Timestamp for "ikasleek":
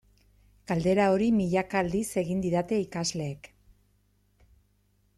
2.87-3.51